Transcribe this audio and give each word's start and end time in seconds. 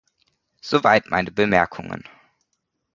Soweit 0.61 1.11
meine 1.11 1.29
Bemerkungen. 1.29 2.05